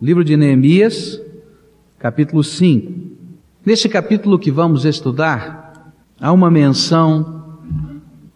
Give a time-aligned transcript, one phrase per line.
[0.00, 1.20] Livro de Neemias,
[1.98, 2.92] capítulo 5.
[3.66, 7.58] Neste capítulo que vamos estudar, há uma menção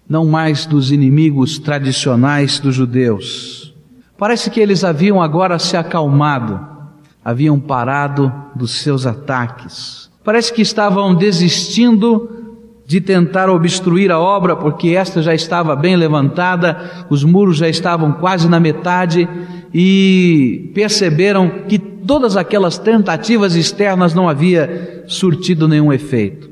[0.09, 3.73] não mais dos inimigos tradicionais dos judeus.
[4.19, 6.59] Parece que eles haviam agora se acalmado,
[7.25, 10.11] haviam parado dos seus ataques.
[10.25, 12.29] Parece que estavam desistindo
[12.85, 18.15] de tentar obstruir a obra, porque esta já estava bem levantada, os muros já estavam
[18.15, 19.29] quase na metade
[19.73, 26.51] e perceberam que todas aquelas tentativas externas não havia surtido nenhum efeito.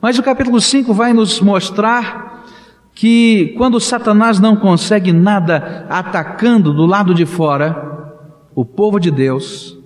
[0.00, 2.46] Mas o capítulo 5 vai nos mostrar
[2.94, 8.14] que quando Satanás não consegue nada atacando do lado de fora,
[8.54, 9.78] o povo de Deus,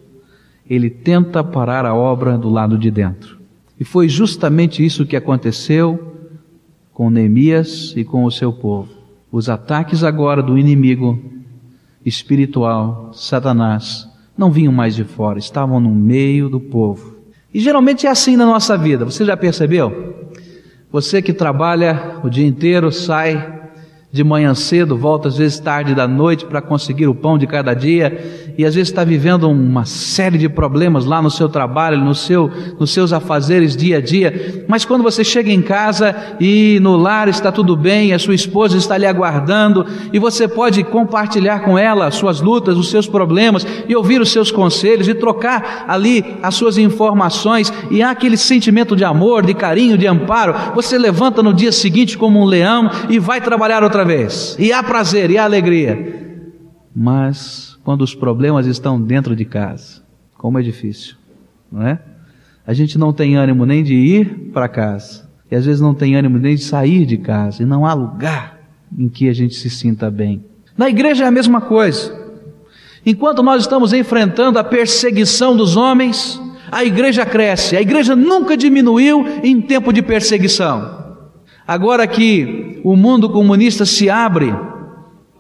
[0.69, 3.39] ele tenta parar a obra do lado de dentro.
[3.79, 6.13] E foi justamente isso que aconteceu
[6.93, 8.89] com Neemias e com o seu povo.
[9.31, 11.19] Os ataques agora do inimigo
[12.05, 17.17] espiritual, Satanás, não vinham mais de fora, estavam no meio do povo.
[17.53, 20.15] E geralmente é assim na nossa vida, você já percebeu?
[20.91, 23.63] Você que trabalha o dia inteiro, sai
[24.13, 27.75] de manhã cedo, volta às vezes tarde da noite para conseguir o pão de cada
[27.75, 32.15] dia e às vezes está vivendo uma série de problemas lá no seu trabalho, no
[32.15, 34.65] seu, nos seus afazeres dia a dia.
[34.69, 38.77] Mas quando você chega em casa e no lar está tudo bem, a sua esposa
[38.77, 43.67] está ali aguardando e você pode compartilhar com ela as suas lutas, os seus problemas
[43.89, 48.95] e ouvir os seus conselhos e trocar ali as suas informações e há aquele sentimento
[48.95, 50.55] de amor, de carinho, de amparo.
[50.75, 54.57] Você levanta no dia seguinte como um leão e vai trabalhar outra vez.
[54.59, 56.23] E há prazer, e há alegria.
[56.95, 60.03] Mas quando os problemas estão dentro de casa,
[60.37, 61.17] como é difícil,
[61.71, 62.01] não é?
[62.67, 66.17] A gente não tem ânimo nem de ir para casa, e às vezes não tem
[66.17, 68.59] ânimo nem de sair de casa, e não há lugar
[68.99, 70.43] em que a gente se sinta bem.
[70.77, 72.25] Na igreja é a mesma coisa.
[73.05, 76.41] Enquanto nós estamos enfrentando a perseguição dos homens,
[76.73, 77.77] a igreja cresce.
[77.77, 81.05] A igreja nunca diminuiu em tempo de perseguição.
[81.67, 84.55] Agora que o mundo comunista se abre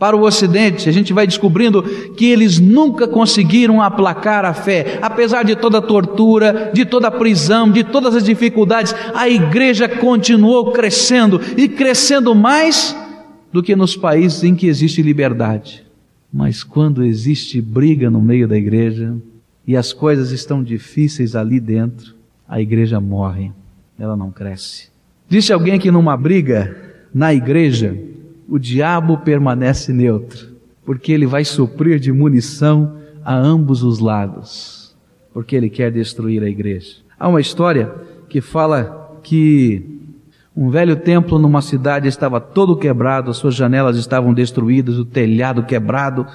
[0.04, 1.82] para o Ocidente, a gente vai descobrindo
[2.14, 7.10] que eles nunca conseguiram aplacar a fé, apesar de toda a tortura, de toda a
[7.10, 12.94] prisão, de todas as dificuldades, a igreja continuou crescendo e crescendo mais
[13.50, 15.82] do que nos países em que existe liberdade.
[16.30, 19.16] Mas quando existe briga no meio da igreja
[19.66, 22.14] e as coisas estão difíceis ali dentro,
[22.46, 23.52] a igreja morre,
[23.98, 24.90] ela não cresce.
[25.30, 26.76] Disse alguém que numa briga
[27.14, 27.96] na igreja,
[28.48, 34.94] o diabo permanece neutro, porque ele vai suprir de munição a ambos os lados,
[35.32, 36.96] porque ele quer destruir a igreja.
[37.18, 37.92] Há uma história
[38.28, 39.82] que fala que
[40.54, 45.64] um velho templo numa cidade estava todo quebrado, as suas janelas estavam destruídas, o telhado
[45.64, 46.26] quebrado,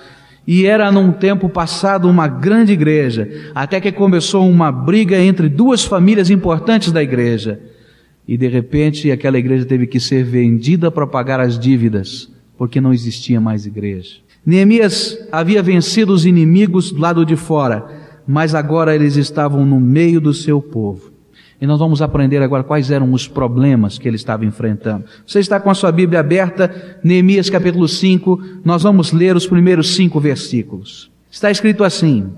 [0.47, 5.85] e era num tempo passado uma grande igreja, até que começou uma briga entre duas
[5.85, 7.59] famílias importantes da igreja
[8.29, 12.93] e de repente aquela igreja teve que ser vendida para pagar as dívidas, porque não
[12.93, 14.17] existia mais igreja.
[14.45, 17.87] Neemias havia vencido os inimigos do lado de fora,
[18.27, 21.11] mas agora eles estavam no meio do seu povo.
[21.59, 25.05] E nós vamos aprender agora quais eram os problemas que ele estava enfrentando.
[25.25, 29.95] Você está com a sua Bíblia aberta, Neemias capítulo 5, nós vamos ler os primeiros
[29.95, 31.09] cinco versículos.
[31.31, 32.29] Está escrito assim: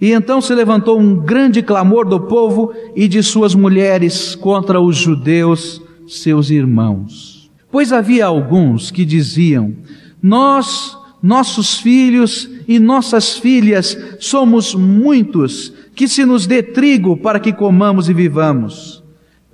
[0.00, 4.96] e então se levantou um grande clamor do povo e de suas mulheres contra os
[4.96, 7.50] judeus, seus irmãos.
[7.70, 9.74] Pois havia alguns que diziam:
[10.22, 17.52] Nós, nossos filhos e nossas filhas somos muitos, que se nos dê trigo para que
[17.52, 19.04] comamos e vivamos.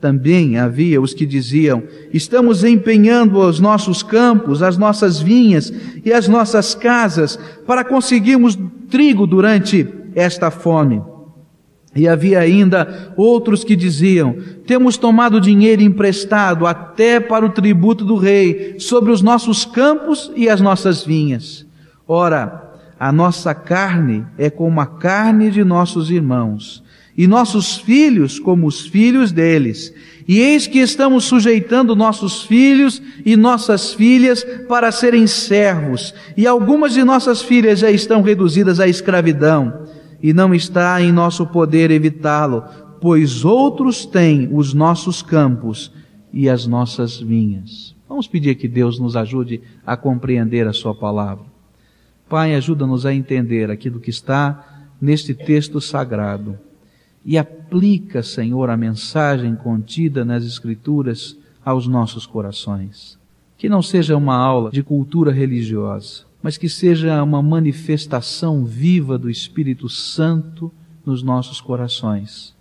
[0.01, 1.83] Também havia os que diziam:
[2.15, 5.73] Estamos empenhando os nossos campos, as nossas vinhas
[6.05, 7.37] e as nossas casas
[7.67, 8.57] para conseguirmos
[8.89, 11.03] trigo durante esta fome.
[11.95, 18.17] E havia ainda outros que diziam: Temos tomado dinheiro emprestado até para o tributo do
[18.17, 21.67] rei sobre os nossos campos e as nossas vinhas.
[22.09, 22.65] Ora,
[22.99, 26.83] a nossa carne é como a carne de nossos irmãos,
[27.17, 29.93] e nossos filhos como os filhos deles.
[30.29, 36.93] E eis que estamos sujeitando nossos filhos e nossas filhas para serem servos, e algumas
[36.93, 39.87] de nossas filhas já estão reduzidas à escravidão
[40.23, 42.65] e não está em nosso poder evitá-lo,
[43.01, 45.93] pois outros têm os nossos campos
[46.33, 47.95] e as nossas vinhas.
[48.09, 51.45] Vamos pedir que Deus nos ajude a compreender a Sua palavra.
[52.29, 56.59] Pai, ajuda-nos a entender aquilo que está neste texto sagrado
[57.25, 63.19] e aplica, Senhor, a mensagem contida nas Escrituras aos nossos corações.
[63.59, 69.29] Que não seja uma aula de cultura religiosa, mas que seja uma manifestação viva do
[69.29, 70.73] Espírito Santo
[71.05, 72.55] nos nossos corações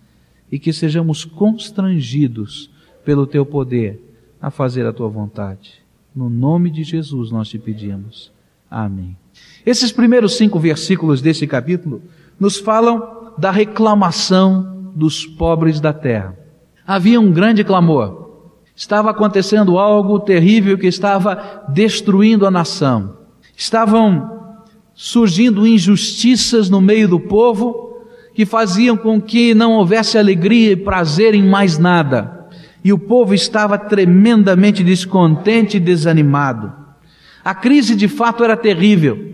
[0.52, 2.72] e que sejamos constrangidos
[3.06, 4.02] pelo teu poder
[4.42, 5.84] a fazer a tua vontade.
[6.16, 8.32] No nome de Jesus nós te pedimos.
[8.72, 9.16] Amém.
[9.64, 12.02] Esses primeiros cinco versículos desse capítulo
[12.40, 16.36] nos falam da reclamação dos pobres da terra.
[16.88, 18.32] Havia um grande clamor.
[18.76, 23.25] Estava acontecendo algo terrível que estava destruindo a nação.
[23.56, 24.58] Estavam
[24.94, 27.86] surgindo injustiças no meio do povo
[28.34, 32.48] que faziam com que não houvesse alegria e prazer em mais nada.
[32.84, 36.72] E o povo estava tremendamente descontente e desanimado.
[37.44, 39.34] A crise de fato era terrível.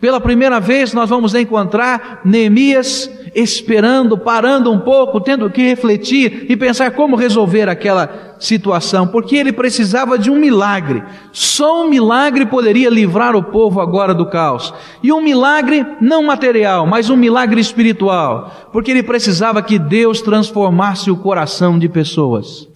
[0.00, 6.56] Pela primeira vez nós vamos encontrar Neemias esperando, parando um pouco, tendo que refletir e
[6.56, 11.02] pensar como resolver aquela situação, porque ele precisava de um milagre.
[11.32, 14.74] Só um milagre poderia livrar o povo agora do caos.
[15.02, 21.10] E um milagre não material, mas um milagre espiritual, porque ele precisava que Deus transformasse
[21.10, 22.68] o coração de pessoas.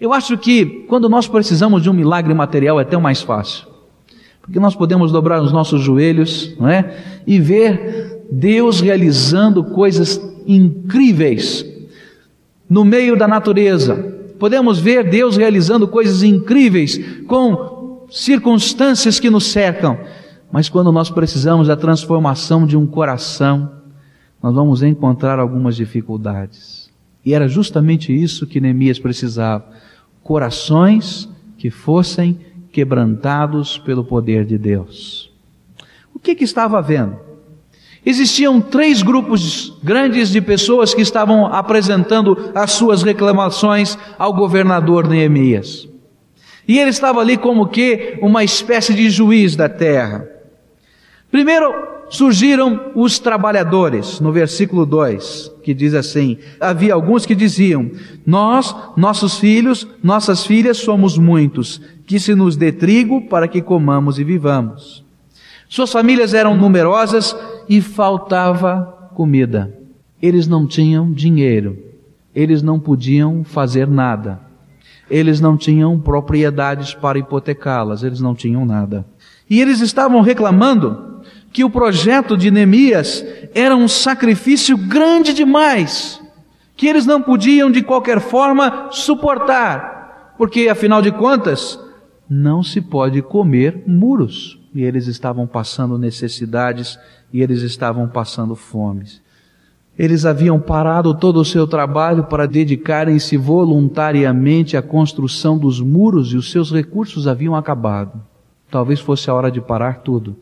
[0.00, 3.71] Eu acho que quando nós precisamos de um milagre material é tão mais fácil.
[4.42, 6.96] Porque nós podemos dobrar os nossos joelhos, não é?
[7.26, 11.64] E ver Deus realizando coisas incríveis
[12.68, 13.94] no meio da natureza.
[14.38, 19.98] Podemos ver Deus realizando coisas incríveis com circunstâncias que nos cercam.
[20.50, 23.70] Mas quando nós precisamos da transformação de um coração,
[24.42, 26.90] nós vamos encontrar algumas dificuldades.
[27.24, 29.64] E era justamente isso que Neemias precisava:
[30.22, 32.38] corações que fossem
[32.72, 35.30] quebrantados pelo poder de Deus.
[36.14, 37.16] O que, que estava havendo?
[38.04, 45.88] Existiam três grupos grandes de pessoas que estavam apresentando as suas reclamações ao governador Neemias.
[46.66, 50.28] E ele estava ali como que uma espécie de juiz da terra.
[51.30, 57.90] Primeiro surgiram os trabalhadores, no versículo 2, que diz assim: Havia alguns que diziam:
[58.24, 64.18] Nós, nossos filhos, nossas filhas somos muitos, que se nos dê trigo para que comamos
[64.18, 65.02] e vivamos.
[65.68, 67.34] Suas famílias eram numerosas
[67.66, 69.74] e faltava comida.
[70.20, 71.78] Eles não tinham dinheiro.
[72.34, 74.38] Eles não podiam fazer nada.
[75.10, 78.02] Eles não tinham propriedades para hipotecá-las.
[78.02, 79.04] Eles não tinham nada.
[79.48, 81.11] E eles estavam reclamando
[81.52, 86.20] que o projeto de Neemias era um sacrifício grande demais,
[86.76, 91.78] que eles não podiam de qualquer forma suportar, porque afinal de contas,
[92.28, 94.58] não se pode comer muros.
[94.74, 96.98] E eles estavam passando necessidades
[97.30, 99.20] e eles estavam passando fomes.
[99.98, 106.36] Eles haviam parado todo o seu trabalho para dedicarem-se voluntariamente à construção dos muros e
[106.36, 108.22] os seus recursos haviam acabado.
[108.70, 110.34] Talvez fosse a hora de parar tudo.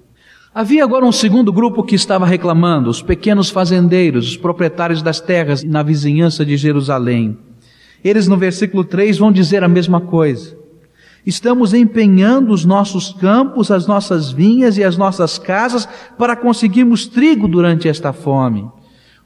[0.53, 5.63] Havia agora um segundo grupo que estava reclamando, os pequenos fazendeiros, os proprietários das terras
[5.63, 7.39] na vizinhança de Jerusalém.
[8.03, 10.59] Eles no versículo 3 vão dizer a mesma coisa.
[11.25, 15.89] Estamos empenhando os nossos campos, as nossas vinhas e as nossas casas
[16.19, 18.69] para conseguirmos trigo durante esta fome.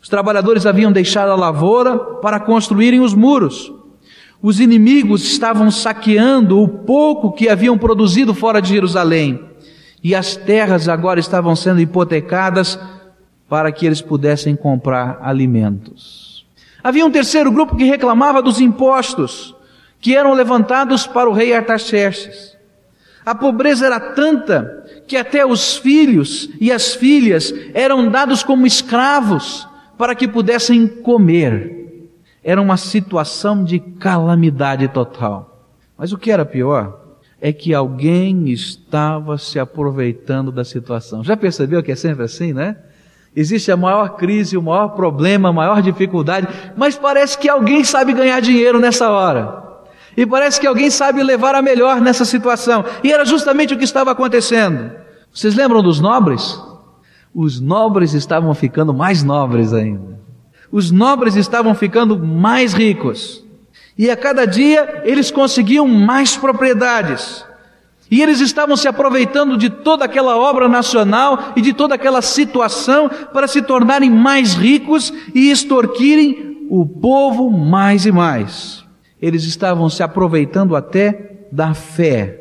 [0.02, 3.72] Os trabalhadores haviam deixado a lavoura para construírem os muros.
[4.42, 9.53] Os inimigos estavam saqueando o pouco que haviam produzido fora de Jerusalém.
[10.04, 12.78] E as terras agora estavam sendo hipotecadas
[13.48, 16.46] para que eles pudessem comprar alimentos.
[16.82, 19.56] Havia um terceiro grupo que reclamava dos impostos
[19.98, 22.54] que eram levantados para o rei Artaxerxes.
[23.24, 29.66] A pobreza era tanta que até os filhos e as filhas eram dados como escravos
[29.96, 32.10] para que pudessem comer.
[32.42, 35.66] Era uma situação de calamidade total.
[35.96, 37.03] Mas o que era pior
[37.44, 41.22] é que alguém estava se aproveitando da situação.
[41.22, 42.74] Já percebeu que é sempre assim, né?
[43.36, 48.14] Existe a maior crise, o maior problema, a maior dificuldade, mas parece que alguém sabe
[48.14, 49.62] ganhar dinheiro nessa hora.
[50.16, 52.82] E parece que alguém sabe levar a melhor nessa situação.
[53.02, 54.92] E era justamente o que estava acontecendo.
[55.30, 56.58] Vocês lembram dos nobres?
[57.34, 60.18] Os nobres estavam ficando mais nobres ainda.
[60.72, 63.43] Os nobres estavam ficando mais ricos.
[63.96, 67.44] E a cada dia eles conseguiam mais propriedades.
[68.10, 73.08] E eles estavam se aproveitando de toda aquela obra nacional e de toda aquela situação
[73.32, 78.84] para se tornarem mais ricos e extorquirem o povo mais e mais
[79.24, 82.40] eles estavam se aproveitando até da fé,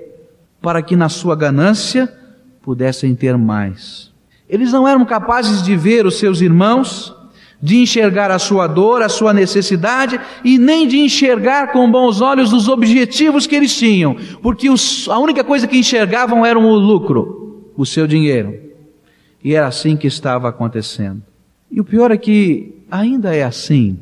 [0.62, 2.14] para que na sua ganância
[2.62, 4.12] pudessem ter mais.
[4.50, 7.16] Eles não eram capazes de ver os seus irmãos,
[7.63, 12.51] de enxergar a sua dor, a sua necessidade e nem de enxergar com bons olhos
[12.51, 17.72] os objetivos que eles tinham, porque os, a única coisa que enxergavam era o lucro.
[17.77, 18.53] o seu dinheiro.
[19.41, 21.24] E era assim que estava acontecendo.
[21.72, 23.98] E o pior é que ainda é assim.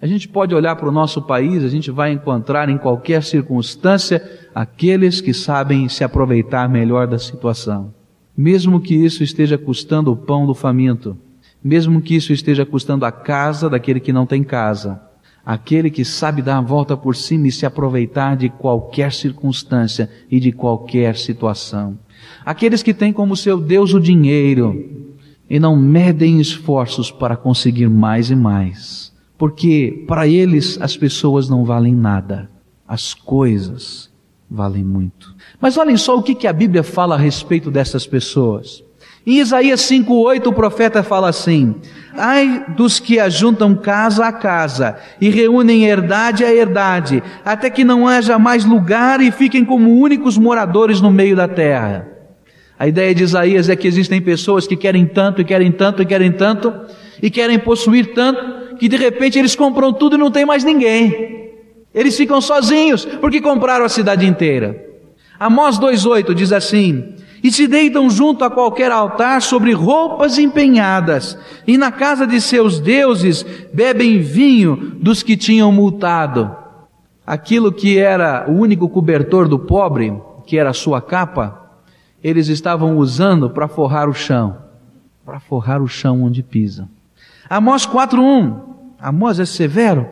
[0.00, 4.22] A gente pode olhar para o nosso país, a gente vai encontrar em qualquer circunstância
[4.54, 7.92] aqueles que sabem se aproveitar melhor da situação.
[8.36, 11.18] Mesmo que isso esteja custando o pão do faminto,
[11.62, 15.00] mesmo que isso esteja custando a casa daquele que não tem casa,
[15.44, 20.38] aquele que sabe dar a volta por cima e se aproveitar de qualquer circunstância e
[20.38, 21.98] de qualquer situação.
[22.44, 25.08] Aqueles que têm como seu Deus o dinheiro
[25.48, 31.64] e não medem esforços para conseguir mais e mais, porque para eles as pessoas não
[31.64, 32.50] valem nada,
[32.86, 34.10] as coisas
[34.50, 35.34] valem muito.
[35.60, 38.82] Mas olhem só o que, que a Bíblia fala a respeito dessas pessoas.
[39.26, 41.74] Em Isaías 5,8 o profeta fala assim:
[42.16, 48.08] Ai dos que ajuntam casa a casa e reúnem herdade a herdade, até que não
[48.08, 52.08] haja mais lugar e fiquem como únicos moradores no meio da terra.
[52.78, 56.06] A ideia de Isaías é que existem pessoas que querem tanto e querem tanto e
[56.06, 56.72] querem tanto
[57.22, 61.50] e querem possuir tanto que de repente eles compram tudo e não tem mais ninguém.
[61.94, 64.82] Eles ficam sozinhos porque compraram a cidade inteira.
[65.38, 71.78] Amós 2,8 diz assim: e se deitam junto a qualquer altar sobre roupas empenhadas, e
[71.78, 76.54] na casa de seus deuses bebem vinho dos que tinham multado.
[77.26, 80.12] Aquilo que era o único cobertor do pobre,
[80.46, 81.58] que era a sua capa,
[82.22, 84.56] eles estavam usando para forrar o chão,
[85.24, 86.88] para forrar o chão onde pisam.
[87.48, 88.68] Amós 4:1.
[89.00, 90.06] Amós é severo.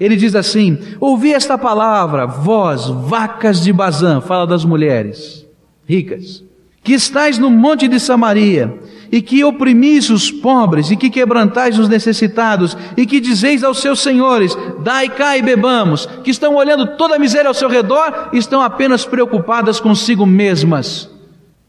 [0.00, 5.46] Ele diz assim: Ouvi esta palavra, vós, vacas de Bazã, fala das mulheres
[5.86, 6.42] ricas
[6.82, 8.78] que estais no monte de Samaria,
[9.10, 14.00] e que oprimis os pobres, e que quebrantais os necessitados, e que dizeis aos seus
[14.00, 18.38] senhores, dai cá e bebamos, que estão olhando toda a miséria ao seu redor, e
[18.38, 21.10] estão apenas preocupadas consigo mesmas.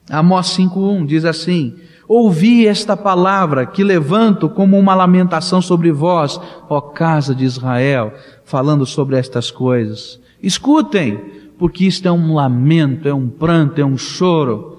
[0.09, 1.75] Amós 5.1 diz assim,
[2.07, 6.39] Ouvi esta palavra que levanto como uma lamentação sobre vós,
[6.69, 10.19] ó casa de Israel, falando sobre estas coisas.
[10.41, 11.19] Escutem,
[11.57, 14.72] porque isto é um lamento, é um pranto, é um choro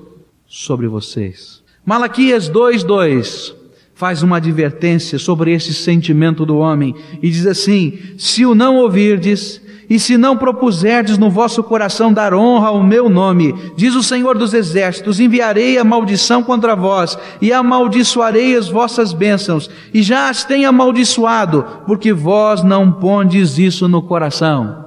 [0.55, 1.61] sobre vocês.
[1.85, 3.53] Malaquias 2:2
[3.93, 9.61] faz uma advertência sobre esse sentimento do homem e diz assim: Se o não ouvirdes
[9.91, 14.39] e se não propuserdes no vosso coração dar honra ao meu nome, diz o Senhor
[14.39, 20.45] dos Exércitos, enviarei a maldição contra vós e amaldiçoarei as vossas bênçãos, e já as
[20.45, 24.85] tenho amaldiçoado, porque vós não pondes isso no coração.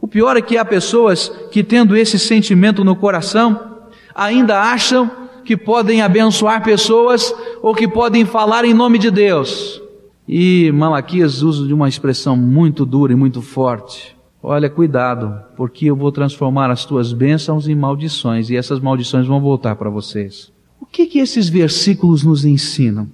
[0.00, 3.71] O pior é que há pessoas que tendo esse sentimento no coração,
[4.14, 5.10] ainda acham
[5.44, 9.80] que podem abençoar pessoas ou que podem falar em nome de Deus.
[10.26, 14.16] E Malaquias usa de uma expressão muito dura e muito forte.
[14.42, 19.40] Olha, cuidado, porque eu vou transformar as tuas bênçãos em maldições e essas maldições vão
[19.40, 20.52] voltar para vocês.
[20.80, 23.08] O que que esses versículos nos ensinam?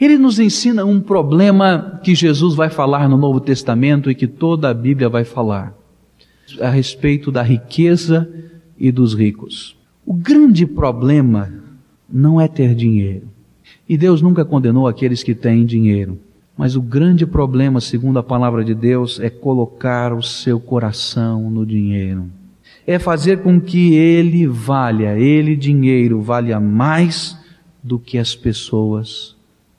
[0.00, 4.68] Ele nos ensina um problema que Jesus vai falar no Novo Testamento e que toda
[4.68, 5.74] a Bíblia vai falar
[6.60, 8.28] a respeito da riqueza
[8.78, 9.77] e dos ricos.
[10.08, 11.52] O grande problema
[12.08, 13.28] não é ter dinheiro.
[13.86, 16.18] E Deus nunca condenou aqueles que têm dinheiro.
[16.56, 21.66] Mas o grande problema, segundo a palavra de Deus, é colocar o seu coração no
[21.66, 22.24] dinheiro.
[22.86, 27.38] É fazer com que ele valha, ele dinheiro valha mais
[27.84, 29.36] do que as pessoas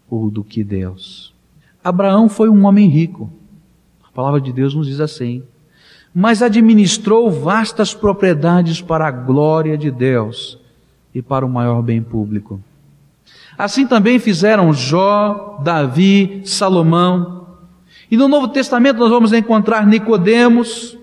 [0.08, 1.34] ou do que Deus.
[1.84, 3.34] Abraão foi um homem rico.
[4.08, 5.42] A palavra de Deus nos diz assim:
[6.20, 10.60] mas administrou vastas propriedades para a glória de Deus
[11.16, 12.60] e para o maior bem público.
[13.58, 17.48] Assim também fizeram Jó, Davi, Salomão.
[18.12, 20.98] E no Novo Testamento nós vamos encontrar Nicodemos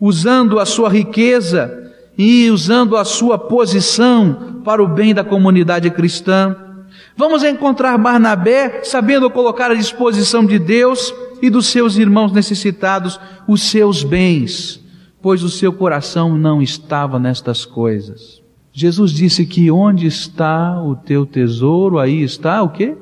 [0.00, 6.56] usando a sua riqueza e usando a sua posição para o bem da comunidade cristã.
[7.14, 13.62] Vamos encontrar Barnabé sabendo colocar à disposição de Deus e dos seus irmãos necessitados os
[13.62, 14.84] seus bens,
[15.20, 18.42] pois o seu coração não estava nestas coisas.
[18.72, 22.96] Jesus disse que onde está o teu tesouro, aí está o que?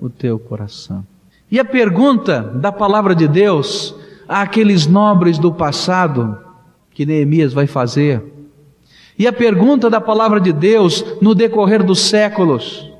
[0.00, 1.04] O teu coração.
[1.50, 3.94] E a pergunta da palavra de Deus
[4.28, 6.38] àqueles nobres do passado
[6.92, 8.22] que Neemias vai fazer.
[9.18, 12.90] E a pergunta da palavra de Deus no decorrer dos séculos.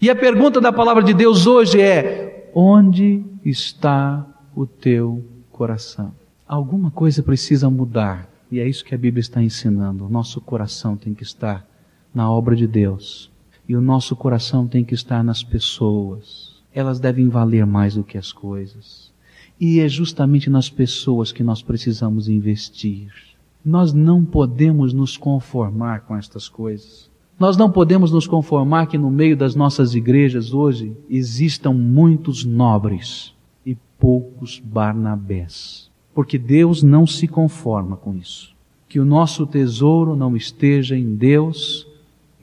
[0.00, 6.12] E a pergunta da palavra de Deus hoje é: onde está o teu coração.
[6.46, 10.06] Alguma coisa precisa mudar, e é isso que a Bíblia está ensinando.
[10.06, 11.66] O nosso coração tem que estar
[12.14, 13.30] na obra de Deus,
[13.68, 16.60] e o nosso coração tem que estar nas pessoas.
[16.72, 19.12] Elas devem valer mais do que as coisas.
[19.60, 23.12] E é justamente nas pessoas que nós precisamos investir.
[23.64, 27.09] Nós não podemos nos conformar com estas coisas.
[27.40, 33.34] Nós não podemos nos conformar que no meio das nossas igrejas hoje existam muitos nobres
[33.64, 35.90] e poucos Barnabés.
[36.14, 38.54] Porque Deus não se conforma com isso.
[38.86, 41.86] Que o nosso tesouro não esteja em Deus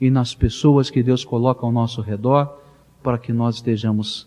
[0.00, 2.58] e nas pessoas que Deus coloca ao nosso redor
[3.00, 4.26] para que nós estejamos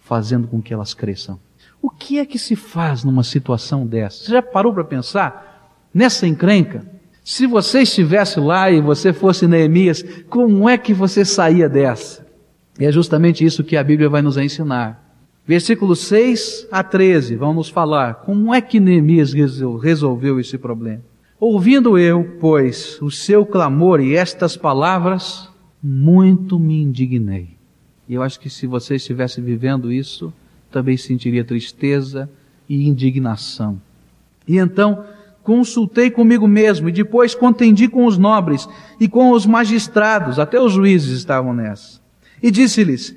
[0.00, 1.40] fazendo com que elas cresçam.
[1.80, 4.24] O que é que se faz numa situação dessa?
[4.24, 6.99] Você já parou para pensar nessa encrenca?
[7.24, 12.26] Se você estivesse lá e você fosse Neemias, como é que você saía dessa?
[12.78, 15.10] E é justamente isso que a Bíblia vai nos ensinar.
[15.46, 21.02] Versículos 6 a 13 vão nos falar como é que Neemias resolveu esse problema.
[21.38, 25.48] Ouvindo eu, pois, o seu clamor e estas palavras,
[25.82, 27.56] muito me indignei.
[28.08, 30.32] E eu acho que se você estivesse vivendo isso,
[30.70, 32.28] também sentiria tristeza
[32.68, 33.80] e indignação.
[34.46, 35.04] E então,
[35.42, 38.68] consultei comigo mesmo e depois contendi com os nobres
[38.98, 42.00] e com os magistrados, até os juízes estavam nessa.
[42.42, 43.14] E disse-lhes: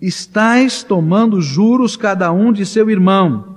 [0.00, 3.56] Estais tomando juros cada um de seu irmão.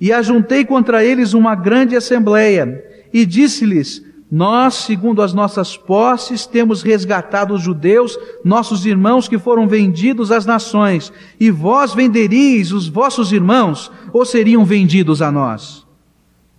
[0.00, 6.82] E ajuntei contra eles uma grande assembleia e disse-lhes: Nós, segundo as nossas posses, temos
[6.82, 13.32] resgatado os judeus, nossos irmãos que foram vendidos às nações, e vós venderíeis os vossos
[13.32, 15.85] irmãos, ou seriam vendidos a nós?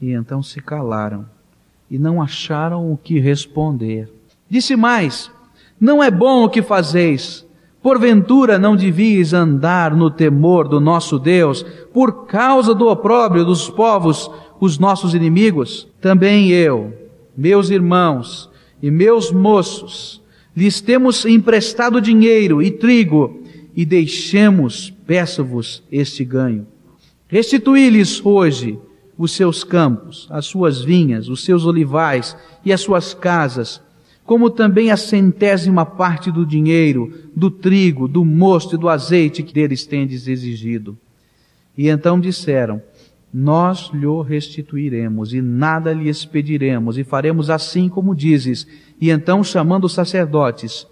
[0.02, 1.26] E então se calaram
[1.90, 4.12] e não acharam o que responder.
[4.50, 5.32] Disse mais:
[5.80, 7.46] Não é bom o que fazeis.
[7.82, 11.64] Porventura não devias andar no temor do nosso Deus,
[11.94, 15.88] por causa do opróbrio dos povos, os nossos inimigos?
[16.02, 16.94] Também eu,
[17.36, 18.50] meus irmãos
[18.82, 20.22] e meus moços,
[20.56, 23.42] lhes temos emprestado dinheiro e trigo,
[23.76, 26.68] e deixemos, peço-vos, este ganho.
[27.28, 28.80] Restituí-lhes hoje
[29.18, 33.82] os seus campos, as suas vinhas, os seus olivais e as suas casas,
[34.24, 39.54] como também a centésima parte do dinheiro, do trigo, do mosto e do azeite que
[39.54, 40.98] deles tendes exigido.
[41.78, 42.82] E então disseram,
[43.34, 48.68] nós lhe restituiremos e nada lhes pediremos e faremos assim como dizes.
[49.00, 50.88] E então chamando os sacerdotes,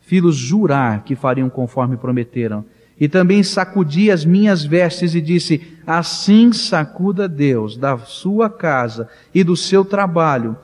[0.00, 2.64] filhos jurar que fariam conforme prometeram.
[3.00, 9.44] E também sacudi as minhas vestes e disse: Assim sacuda Deus da sua casa e
[9.44, 10.56] do seu trabalho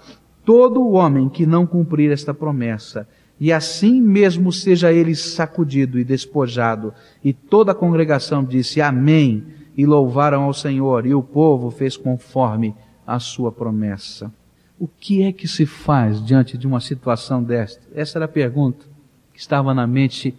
[0.45, 3.09] todo o homem que não cumprir esta promessa.
[3.41, 6.93] E assim mesmo seja ele sacudido e despojado.
[7.23, 9.45] E toda a congregação disse: Amém.
[9.77, 11.05] E louvaram ao Senhor.
[11.05, 12.75] E o povo fez conforme
[13.07, 14.33] a sua promessa.
[14.79, 17.83] O que é que se faz diante de uma situação desta?
[17.95, 18.87] Essa era a pergunta
[19.33, 20.35] que estava na mente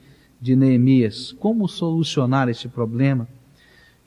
[0.46, 1.36] de Neemias.
[1.40, 3.28] Como solucionar esse problema?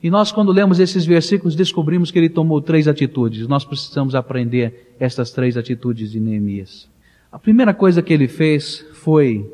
[0.01, 3.45] E nós, quando lemos esses versículos, descobrimos que ele tomou três atitudes.
[3.45, 6.87] Nós precisamos aprender estas três atitudes de Neemias.
[7.29, 9.45] A primeira coisa que ele fez foi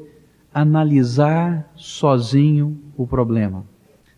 [0.53, 3.65] analisar sozinho o problema.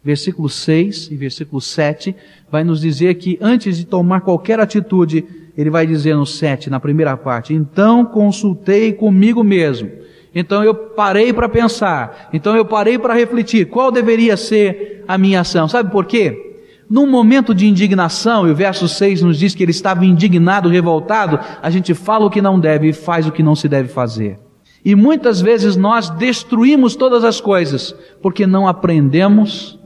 [0.03, 2.13] Versículo 6 e versículo 7
[2.51, 5.25] vai nos dizer que antes de tomar qualquer atitude,
[5.57, 9.89] ele vai dizer no 7, na primeira parte, então consultei comigo mesmo
[10.33, 15.41] então eu parei para pensar, então eu parei para refletir qual deveria ser a minha
[15.41, 15.67] ação.
[15.67, 16.43] Sabe por quê?
[16.89, 21.39] Num momento de indignação, e o verso 6 nos diz que ele estava indignado, revoltado,
[21.61, 24.39] a gente fala o que não deve e faz o que não se deve fazer.
[24.85, 29.77] E muitas vezes nós destruímos todas as coisas porque não aprendemos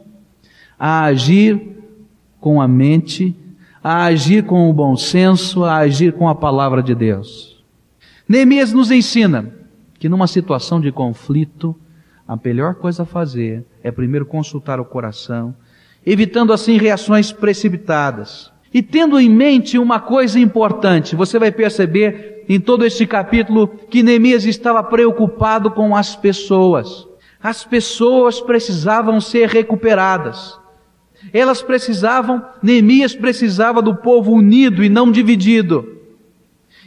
[0.77, 1.59] a agir
[2.39, 3.35] com a mente,
[3.83, 7.63] a agir com o bom senso, a agir com a palavra de Deus.
[8.27, 9.60] Neemias nos ensina
[10.01, 11.75] que numa situação de conflito,
[12.27, 15.53] a melhor coisa a fazer é primeiro consultar o coração,
[16.03, 18.51] evitando assim reações precipitadas.
[18.73, 24.01] E tendo em mente uma coisa importante, você vai perceber em todo este capítulo que
[24.01, 27.07] Neemias estava preocupado com as pessoas.
[27.39, 30.59] As pessoas precisavam ser recuperadas.
[31.31, 36.00] Elas precisavam, Neemias precisava do povo unido e não dividido.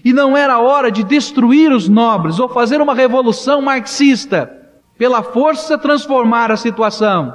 [0.04, 4.50] E não era hora de destruir os nobres ou fazer uma revolução marxista,
[4.98, 7.34] pela força transformar a situação.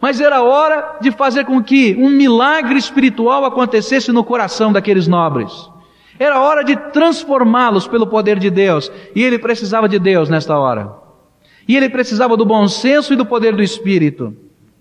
[0.00, 5.70] Mas era hora de fazer com que um milagre espiritual acontecesse no coração daqueles nobres.
[6.18, 8.90] Era hora de transformá-los pelo poder de Deus.
[9.14, 10.92] E ele precisava de Deus nesta hora.
[11.68, 14.36] E ele precisava do bom senso e do poder do Espírito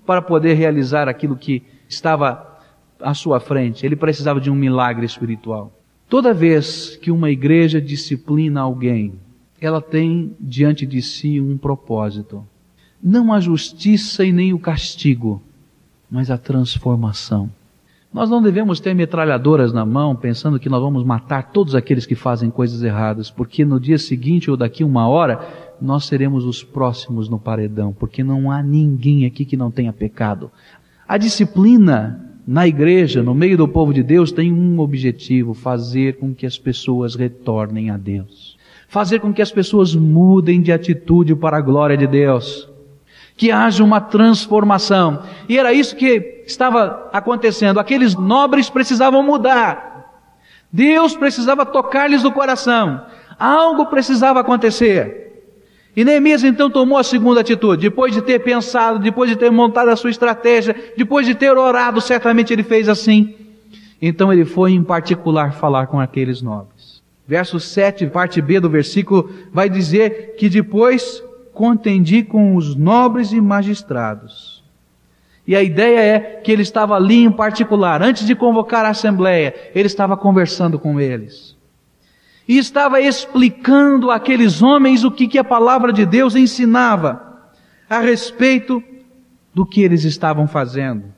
[0.06, 2.60] para poder realizar aquilo que estava
[3.02, 3.86] à sua frente.
[3.86, 5.79] Ele precisava de um milagre espiritual.
[6.10, 9.14] Toda vez que uma igreja disciplina alguém,
[9.62, 12.44] ela tem diante de si um propósito.
[13.02, 15.40] Não a justiça e nem o castigo,
[16.10, 17.50] mas a transformação.
[18.12, 22.16] Nós não devemos ter metralhadoras na mão pensando que nós vamos matar todos aqueles que
[22.16, 27.30] fazem coisas erradas, porque no dia seguinte ou daqui uma hora nós seremos os próximos
[27.30, 30.50] no paredão, porque não há ninguém aqui que não tenha pecado.
[31.08, 36.34] A disciplina na igreja, no meio do povo de Deus, tem um objetivo: fazer com
[36.34, 38.58] que as pessoas retornem a Deus.
[38.88, 42.68] Fazer com que as pessoas mudem de atitude para a glória de Deus.
[43.38, 45.22] Que haja uma transformação.
[45.48, 47.80] E era isso que estava acontecendo.
[47.80, 50.26] Aqueles nobres precisavam mudar.
[50.74, 53.06] Deus precisava tocar-lhes o coração.
[53.38, 55.29] Algo precisava acontecer.
[56.00, 59.90] E Neemias então tomou a segunda atitude, depois de ter pensado, depois de ter montado
[59.90, 63.36] a sua estratégia, depois de ter orado, certamente ele fez assim.
[64.02, 67.04] Então ele foi em particular falar com aqueles nobres.
[67.28, 71.22] Verso 7, parte B do versículo, vai dizer que depois
[71.54, 74.64] contendi com os nobres e magistrados.
[75.46, 79.54] E a ideia é que ele estava ali em particular, antes de convocar a assembleia,
[79.76, 81.59] ele estava conversando com eles
[82.50, 87.22] e estava explicando àqueles homens o que, que a palavra de Deus ensinava
[87.88, 88.82] a respeito
[89.54, 91.14] do que eles estavam fazendo.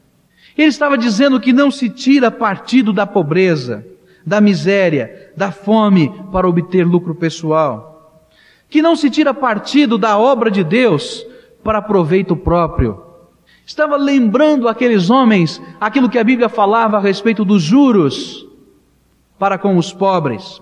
[0.58, 3.88] Ele estava dizendo que não se tira partido da pobreza,
[4.26, 8.28] da miséria, da fome para obter lucro pessoal.
[8.70, 11.26] Que não se tira partido da obra de Deus
[11.63, 13.06] para proveito próprio.
[13.65, 18.46] Estava lembrando aqueles homens aquilo que a Bíblia falava a respeito dos juros
[19.39, 20.62] para com os pobres.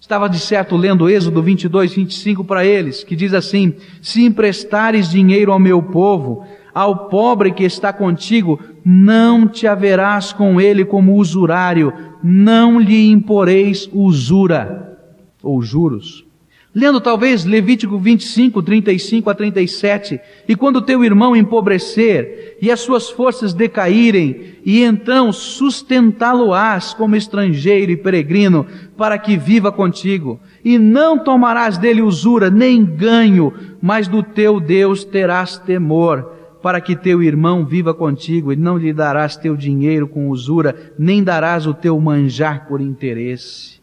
[0.00, 5.50] Estava de certo lendo Êxodo 22, 25 para eles, que diz assim: Se emprestares dinheiro
[5.50, 11.92] ao meu povo, ao pobre que está contigo, não te haverás com ele como usurário,
[12.22, 14.96] não lhe imporeis usura
[15.42, 16.27] ou juros.
[16.74, 23.08] Lendo talvez Levítico 25, 35 a 37, e quando teu irmão empobrecer e as suas
[23.08, 28.66] forças decaírem, e então sustentá-lo-ás como estrangeiro e peregrino,
[28.98, 35.04] para que viva contigo, e não tomarás dele usura, nem ganho, mas do teu Deus
[35.04, 40.28] terás temor, para que teu irmão viva contigo, e não lhe darás teu dinheiro com
[40.28, 43.77] usura, nem darás o teu manjar por interesse.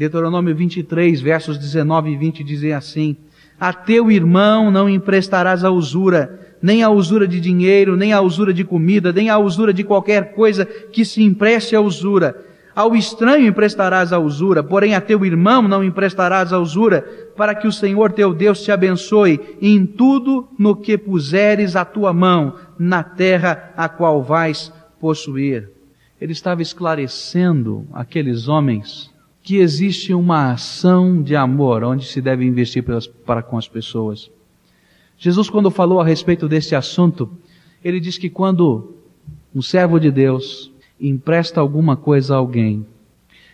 [0.00, 3.14] Deuteronômio 23, versos 19 e 20 dizem assim:
[3.60, 8.50] A teu irmão não emprestarás a usura, nem a usura de dinheiro, nem a usura
[8.50, 12.34] de comida, nem a usura de qualquer coisa que se empreste a usura.
[12.74, 17.02] Ao estranho emprestarás a usura, porém a teu irmão não emprestarás a usura,
[17.36, 22.10] para que o Senhor teu Deus te abençoe em tudo no que puseres a tua
[22.14, 25.68] mão, na terra a qual vais possuir.
[26.18, 29.09] Ele estava esclarecendo aqueles homens
[29.50, 32.84] que existe uma ação de amor onde se deve investir
[33.26, 34.30] para com as pessoas.
[35.18, 37.28] Jesus, quando falou a respeito desse assunto,
[37.82, 38.94] ele diz que quando
[39.52, 42.86] um servo de Deus empresta alguma coisa a alguém,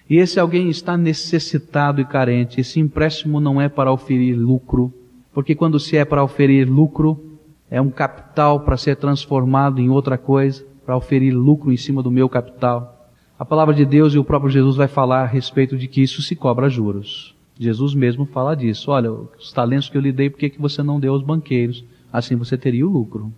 [0.06, 4.92] e esse alguém está necessitado e carente, esse empréstimo não é para oferir lucro,
[5.32, 7.38] porque quando se é para oferir lucro,
[7.70, 12.10] é um capital para ser transformado em outra coisa, para oferir lucro em cima do
[12.10, 12.95] meu capital.
[13.38, 16.22] A palavra de Deus e o próprio Jesus vai falar a respeito de que isso
[16.22, 17.34] se cobra juros.
[17.58, 18.90] Jesus mesmo fala disso.
[18.90, 21.84] Olha, os talentos que eu lhe dei, por que, que você não deu aos banqueiros?
[22.10, 23.30] Assim você teria o lucro.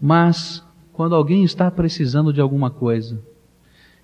[0.00, 0.60] Mas,
[0.92, 3.22] quando alguém está precisando de alguma coisa,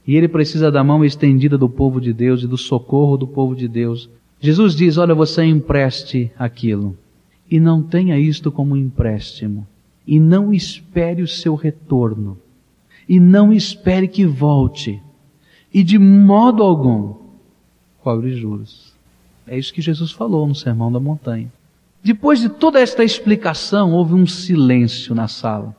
[0.07, 3.57] e ele precisa da mão estendida do povo de Deus e do socorro do povo
[3.57, 4.09] de Deus,
[4.39, 6.97] Jesus diz: Olha, você empreste aquilo.
[7.51, 9.67] E não tenha isto como empréstimo.
[10.07, 12.39] E não espere o seu retorno.
[13.09, 15.03] E não espere que volte
[15.73, 17.15] e de modo algum
[18.03, 18.93] cobre juros.
[19.47, 21.51] É isso que Jesus falou no Sermão da Montanha.
[22.03, 25.77] Depois de toda esta explicação, houve um silêncio na sala.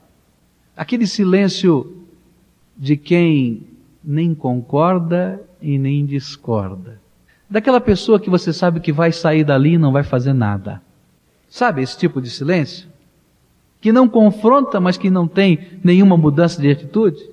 [0.78, 1.98] Aquele silêncio
[2.78, 3.64] de quem
[4.04, 7.00] nem concorda e nem discorda.
[7.50, 10.82] Daquela pessoa que você sabe que vai sair dali e não vai fazer nada.
[11.50, 12.88] Sabe esse tipo de silêncio?
[13.82, 17.31] Que não confronta, mas que não tem nenhuma mudança de atitude?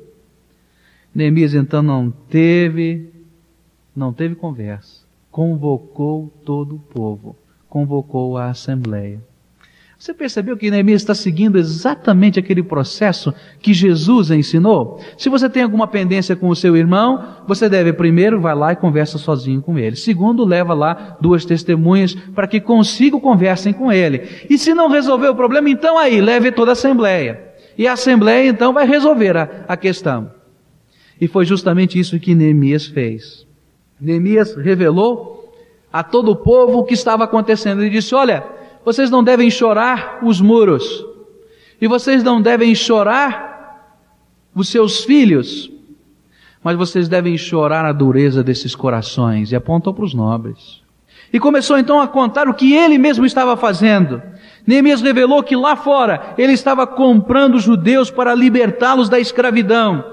[1.15, 3.11] Neemias então não teve,
[3.95, 5.07] não teve conversa.
[5.31, 7.37] Convocou todo o povo,
[7.69, 9.21] convocou a assembleia.
[9.99, 15.01] Você percebeu que Neemias está seguindo exatamente aquele processo que Jesus ensinou?
[15.17, 18.77] Se você tem alguma pendência com o seu irmão, você deve primeiro vai lá e
[18.77, 19.97] conversa sozinho com ele.
[19.97, 24.47] Segundo, leva lá duas testemunhas para que consigo conversem com ele.
[24.49, 27.49] E se não resolver o problema, então aí leve toda a assembleia.
[27.77, 30.31] E a assembleia então vai resolver a, a questão.
[31.21, 33.47] E foi justamente isso que Neemias fez.
[34.01, 35.53] Neemias revelou
[35.93, 37.83] a todo o povo o que estava acontecendo.
[37.83, 38.45] Ele disse: Olha,
[38.85, 41.05] vocês não devem chorar os muros,
[41.81, 43.99] e vocês não devem chorar
[44.55, 45.71] os seus filhos,
[46.63, 49.53] mas vocês devem chorar a dureza desses corações.
[49.53, 50.83] E apontou para os nobres.
[51.33, 54.23] E começou então a contar o que ele mesmo estava fazendo.
[54.67, 60.05] Neemias revelou que lá fora ele estava comprando judeus para libertá-los da escravidão,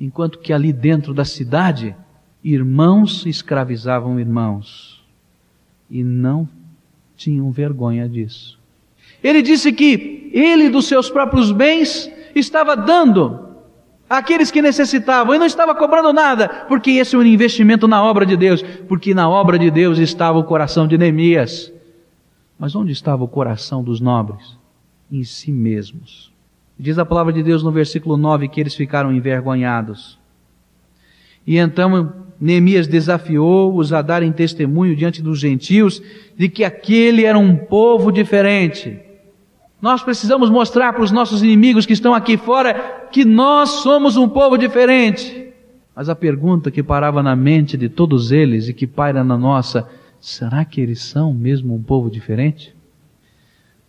[0.00, 1.94] enquanto que ali dentro da cidade,
[2.42, 5.02] irmãos escravizavam irmãos
[5.90, 6.48] e não
[7.16, 8.58] tinham vergonha disso.
[9.22, 13.44] Ele disse que ele dos seus próprios bens estava dando
[14.10, 18.26] àqueles que necessitavam e não estava cobrando nada, porque esse é um investimento na obra
[18.26, 21.72] de Deus, porque na obra de Deus estava o coração de Neemias.
[22.58, 24.56] Mas onde estava o coração dos nobres?
[25.10, 26.33] Em si mesmos.
[26.78, 30.18] Diz a palavra de Deus no versículo 9 que eles ficaram envergonhados.
[31.46, 36.02] E então Neemias desafiou-os a darem testemunho diante dos gentios
[36.36, 38.98] de que aquele era um povo diferente.
[39.80, 44.28] Nós precisamos mostrar para os nossos inimigos que estão aqui fora que nós somos um
[44.28, 45.52] povo diferente.
[45.94, 49.88] Mas a pergunta que parava na mente de todos eles e que paira na nossa,
[50.18, 52.73] será que eles são mesmo um povo diferente?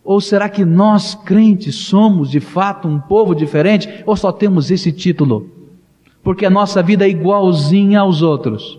[0.06, 3.88] Ou será que nós, crentes, somos de fato um povo diferente?
[4.06, 5.50] Ou só temos esse título?
[6.22, 8.78] Porque a nossa vida é igualzinha aos outros.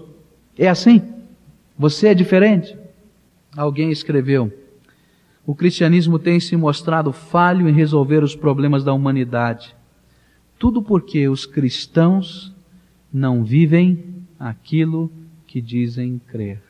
[0.58, 1.02] É assim?
[1.78, 2.78] Você é diferente?
[3.58, 4.54] Alguém escreveu:
[5.46, 9.76] o cristianismo tem se mostrado falho em resolver os problemas da humanidade.
[10.58, 12.56] Tudo porque os cristãos
[13.12, 14.02] não vivem
[14.40, 15.12] aquilo
[15.46, 16.62] que dizem crer.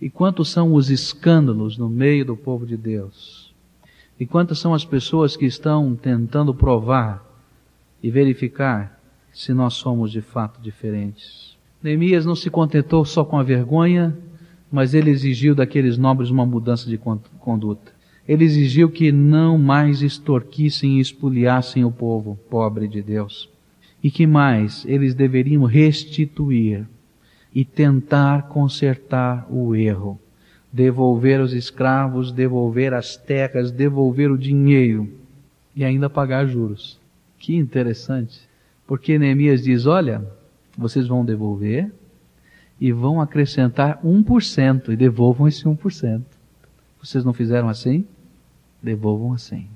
[0.00, 3.39] E quantos são os escândalos no meio do povo de Deus?
[4.20, 7.24] E quantas são as pessoas que estão tentando provar
[8.02, 9.00] e verificar
[9.32, 11.56] se nós somos de fato diferentes?
[11.82, 14.14] Neemias não se contentou só com a vergonha,
[14.70, 17.98] mas ele exigiu daqueles nobres uma mudança de conduta
[18.30, 23.48] ele exigiu que não mais extorquissem e espoliassem o povo pobre de Deus.
[24.00, 24.84] E que mais?
[24.86, 26.86] Eles deveriam restituir
[27.52, 30.16] e tentar consertar o erro.
[30.72, 35.12] Devolver os escravos, devolver as terras, devolver o dinheiro
[35.74, 36.98] e ainda pagar juros.
[37.38, 38.48] Que interessante.
[38.86, 40.24] Porque Neemias diz: olha,
[40.76, 41.90] vocês vão devolver
[42.80, 46.22] e vão acrescentar 1% e devolvam esse 1%.
[47.02, 48.04] Vocês não fizeram assim?
[48.82, 49.66] devolvam assim.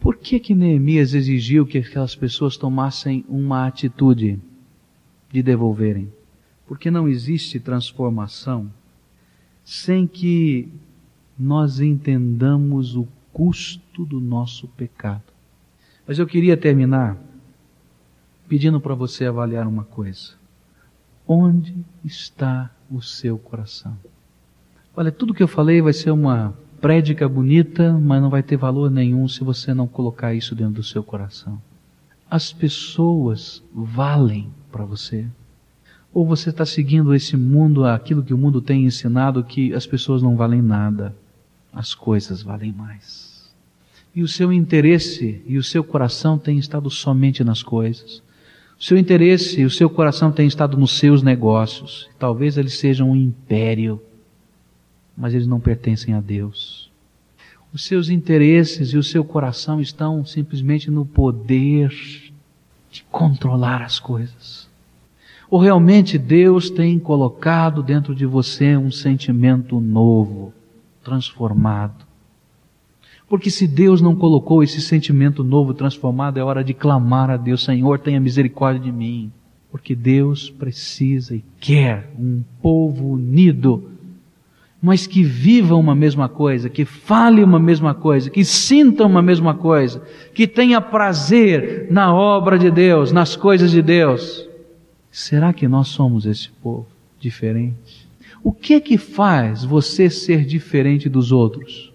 [0.00, 4.40] Por que que Neemias exigiu que aquelas pessoas tomassem uma atitude
[5.30, 6.12] de devolverem?
[6.66, 8.70] Porque não existe transformação
[9.64, 10.68] sem que
[11.38, 15.22] nós entendamos o custo do nosso pecado.
[16.06, 17.16] Mas eu queria terminar
[18.48, 20.32] pedindo para você avaliar uma coisa.
[21.26, 23.96] Onde está o seu coração?
[24.94, 28.90] Olha, tudo que eu falei vai ser uma prédica bonita, mas não vai ter valor
[28.90, 31.62] nenhum se você não colocar isso dentro do seu coração.
[32.28, 35.26] As pessoas valem para você.
[36.12, 40.22] Ou você está seguindo esse mundo, aquilo que o mundo tem ensinado, que as pessoas
[40.22, 41.14] não valem nada,
[41.72, 43.52] as coisas valem mais.
[44.14, 48.22] E o seu interesse e o seu coração têm estado somente nas coisas.
[48.78, 52.10] O seu interesse e o seu coração têm estado nos seus negócios.
[52.18, 54.00] Talvez eles sejam um império
[55.16, 56.90] mas eles não pertencem a Deus.
[57.72, 61.90] Os seus interesses e o seu coração estão simplesmente no poder
[62.90, 64.68] de controlar as coisas.
[65.52, 70.50] Ou realmente Deus tem colocado dentro de você um sentimento novo,
[71.04, 72.06] transformado.
[73.28, 77.62] Porque se Deus não colocou esse sentimento novo, transformado, é hora de clamar a Deus,
[77.64, 79.30] Senhor, tenha misericórdia de mim.
[79.70, 83.90] Porque Deus precisa e quer um povo unido
[84.84, 89.54] mas que viva uma mesma coisa, que fale uma mesma coisa, que sinta uma mesma
[89.54, 90.02] coisa,
[90.34, 94.50] que tenha prazer na obra de Deus, nas coisas de Deus.
[95.12, 96.86] Será que nós somos esse povo
[97.20, 98.08] diferente?
[98.42, 101.92] O que que faz você ser diferente dos outros?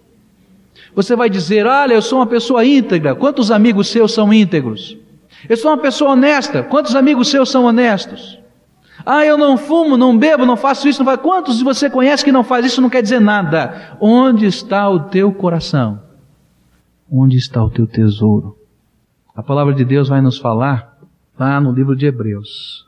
[0.96, 3.16] Você vai dizer: Olha, eu sou uma pessoa íntegra.
[3.16, 4.96] Quantos amigos seus são íntegros?
[5.50, 6.62] Eu sou uma pessoa honesta.
[6.62, 8.40] Quantos amigos seus são honestos?
[9.04, 11.24] Ah, eu não fumo, não bebo, não faço isso, não faço.
[11.24, 12.82] Quantos de você conhece que não faz isso?
[12.82, 13.98] Não quer dizer nada.
[14.00, 16.02] Onde está o teu coração?
[17.12, 18.58] Onde está o teu tesouro?
[19.36, 20.98] A palavra de Deus vai nos falar
[21.38, 22.87] lá no livro de Hebreus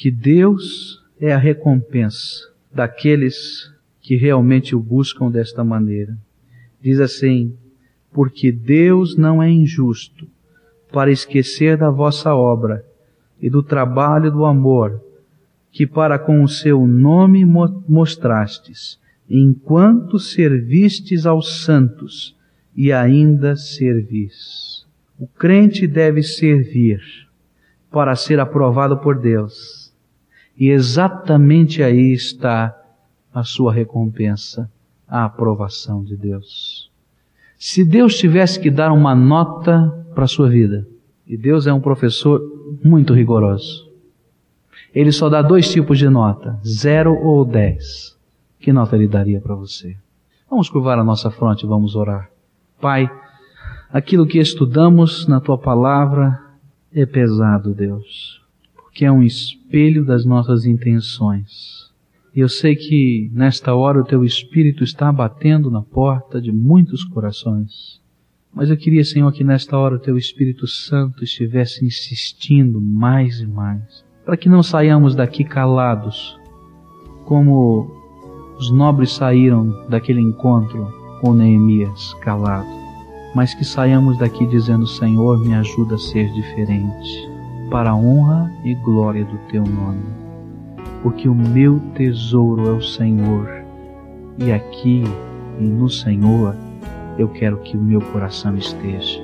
[0.00, 6.16] que Deus é a recompensa daqueles que realmente o buscam desta maneira.
[6.80, 7.54] Diz assim:
[8.10, 10.26] Porque Deus não é injusto
[10.90, 12.82] para esquecer da vossa obra
[13.42, 15.04] e do trabalho do amor
[15.70, 22.34] que para com o seu nome mostrastes, enquanto servistes aos santos
[22.74, 24.86] e ainda servis.
[25.18, 27.02] O crente deve servir,
[27.90, 29.79] para ser aprovado por Deus.
[30.60, 32.78] E exatamente aí está
[33.32, 34.70] a sua recompensa,
[35.08, 36.90] a aprovação de Deus.
[37.56, 40.86] Se Deus tivesse que dar uma nota para a sua vida,
[41.26, 42.42] e Deus é um professor
[42.84, 43.90] muito rigoroso,
[44.94, 48.14] ele só dá dois tipos de nota, zero ou dez.
[48.58, 49.96] Que nota ele daria para você?
[50.50, 52.30] Vamos curvar a nossa fronte e vamos orar.
[52.78, 53.10] Pai,
[53.90, 56.38] aquilo que estudamos na tua palavra
[56.92, 58.39] é pesado, Deus,
[59.00, 61.90] porque é um espelho das nossas intenções.
[62.36, 67.02] E eu sei que nesta hora o teu Espírito está batendo na porta de muitos
[67.02, 67.98] corações.
[68.52, 73.46] Mas eu queria, Senhor, que nesta hora o teu Espírito Santo estivesse insistindo mais e
[73.46, 76.38] mais, para que não saiamos daqui calados,
[77.24, 77.90] como
[78.58, 82.68] os nobres saíram daquele encontro com Neemias calado,
[83.34, 87.29] mas que saiamos daqui dizendo: Senhor, me ajuda a ser diferente,
[87.70, 90.02] para a honra e glória do teu nome.
[91.02, 93.48] Porque o meu tesouro é o Senhor,
[94.38, 95.04] e aqui
[95.58, 96.54] e no Senhor
[97.16, 99.22] eu quero que o meu coração esteja.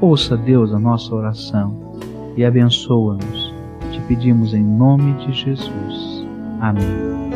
[0.00, 1.74] Ouça, Deus, a nossa oração
[2.36, 3.54] e abençoa-nos.
[3.92, 6.26] Te pedimos em nome de Jesus.
[6.60, 7.35] Amém.